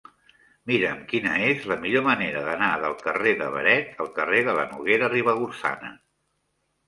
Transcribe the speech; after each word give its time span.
Mira'm 0.69 1.01
quina 1.09 1.33
és 1.49 1.67
la 1.71 1.75
millor 1.81 2.03
manera 2.07 2.41
d'anar 2.47 2.69
del 2.85 2.97
carrer 3.03 3.35
de 3.41 3.51
Beret 3.57 4.01
al 4.05 4.09
carrer 4.17 4.41
de 4.49 4.55
la 4.61 4.67
Noguera 4.71 5.11
Ribagorçana. 5.13 5.93